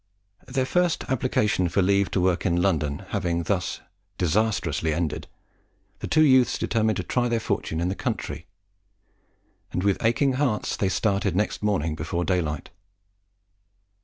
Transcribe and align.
Their 0.47 0.65
first 0.65 1.03
application 1.09 1.69
for 1.69 1.83
leave 1.83 2.09
to 2.09 2.19
work 2.21 2.43
in 2.43 2.59
London 2.59 3.05
having 3.09 3.43
thus 3.43 3.81
disastrously 4.17 4.95
ended, 4.95 5.27
the 5.99 6.07
two 6.07 6.23
youths 6.25 6.57
determined 6.57 6.97
to 6.97 7.03
try 7.03 7.27
their 7.27 7.39
fortune 7.39 7.79
in 7.79 7.89
the 7.89 7.93
country, 7.93 8.47
and 9.71 9.83
with 9.83 10.03
aching 10.03 10.33
hearts 10.33 10.75
they 10.75 10.89
started 10.89 11.35
next 11.35 11.61
morning 11.61 11.93
before 11.93 12.25
daylight. 12.25 12.71